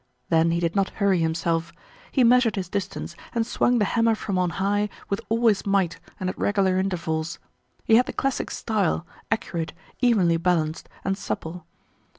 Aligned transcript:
Then 0.29 0.49
he 0.49 0.59
did 0.59 0.75
not 0.75 0.89
hurry 0.97 1.19
himself. 1.19 1.71
He 2.11 2.23
measured 2.23 2.55
his 2.55 2.69
distance, 2.69 3.15
and 3.35 3.45
swung 3.45 3.77
the 3.77 3.85
hammer 3.85 4.15
from 4.15 4.35
on 4.39 4.49
high 4.57 4.89
with 5.11 5.21
all 5.29 5.45
his 5.47 5.63
might 5.63 5.99
and 6.19 6.27
at 6.27 6.35
regular 6.39 6.79
intervals. 6.79 7.37
He 7.85 7.97
had 7.97 8.07
the 8.07 8.13
classic 8.13 8.49
style, 8.49 9.05
accurate, 9.29 9.73
evenly 10.01 10.37
balanced, 10.37 10.89
and 11.05 11.15
supple. 11.15 11.67